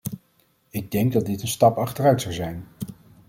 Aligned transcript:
Ik 0.69 0.91
denk 0.91 1.13
dat 1.13 1.25
dit 1.25 1.41
een 1.41 1.47
stap 1.47 1.77
achteruit 1.77 2.21
zou 2.21 2.33
zijn. 2.33 2.67